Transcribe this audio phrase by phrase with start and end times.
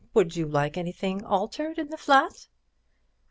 [0.15, 2.47] Would you like anything altered in the flat?"